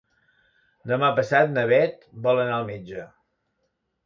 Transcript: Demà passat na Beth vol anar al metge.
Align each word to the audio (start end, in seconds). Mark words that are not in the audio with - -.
Demà 0.91 1.11
passat 1.19 1.53
na 1.57 1.67
Beth 1.73 2.09
vol 2.29 2.43
anar 2.47 2.57
al 2.57 2.67
metge. 2.71 3.05